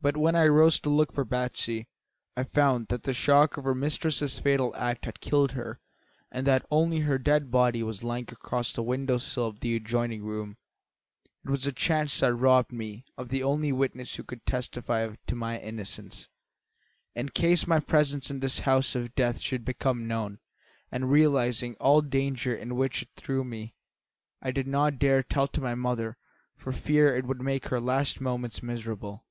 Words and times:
But 0.00 0.16
when 0.16 0.36
I 0.36 0.46
rose 0.46 0.78
to 0.82 0.88
look 0.88 1.12
for 1.12 1.24
Batsy 1.24 1.88
I 2.36 2.44
found 2.44 2.86
that 2.86 3.02
the 3.02 3.12
shock 3.12 3.56
of 3.56 3.64
her 3.64 3.74
mistress's 3.74 4.38
fatal 4.38 4.72
act 4.76 5.06
had 5.06 5.20
killed 5.20 5.52
her 5.52 5.80
and 6.30 6.46
that 6.46 6.64
only 6.70 7.00
her 7.00 7.18
dead 7.18 7.50
body 7.50 7.82
was 7.82 8.04
lying 8.04 8.26
across 8.28 8.72
the 8.72 8.84
window 8.84 9.18
sill 9.18 9.46
of 9.46 9.58
the 9.58 9.74
adjoining 9.74 10.22
room. 10.22 10.56
It 11.44 11.50
was 11.50 11.66
a 11.66 11.72
chance 11.72 12.20
that 12.20 12.32
robbed 12.34 12.70
me 12.70 13.04
of 13.16 13.30
the 13.30 13.42
only 13.42 13.72
witness 13.72 14.14
who 14.14 14.22
could 14.22 14.46
testify 14.46 15.12
to 15.26 15.34
my 15.34 15.58
innocence, 15.58 16.28
in 17.16 17.30
case 17.30 17.66
my 17.66 17.80
presence 17.80 18.30
in 18.30 18.38
this 18.38 18.60
house 18.60 18.94
of 18.94 19.12
death 19.16 19.40
should 19.40 19.64
become 19.64 20.06
known, 20.06 20.38
and 20.92 21.10
realising 21.10 21.74
all 21.80 22.00
the 22.00 22.08
danger 22.08 22.54
in 22.54 22.76
which 22.76 23.02
it 23.02 23.08
threw 23.16 23.42
me, 23.42 23.74
I 24.40 24.52
did 24.52 24.68
not 24.68 25.00
dare 25.00 25.24
to 25.24 25.28
tell 25.48 25.50
my 25.60 25.74
mother, 25.74 26.16
for 26.54 26.70
fear 26.70 27.16
it 27.16 27.24
would 27.26 27.42
make 27.42 27.66
her 27.66 27.80
last 27.80 28.20
moments 28.20 28.62
miserable. 28.62 29.24